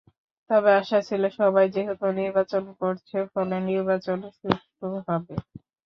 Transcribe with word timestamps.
তবু 0.49 0.69
আশা 0.79 0.99
ছিল, 1.07 1.23
সবাই 1.39 1.65
যেহেতু 1.75 2.05
নির্বাচন 2.19 2.63
করছে, 2.81 3.17
ফলে 3.33 3.55
নির্বাচন 3.69 4.17
সুষ্ঠু 4.37 4.85
হবে। 5.07 5.35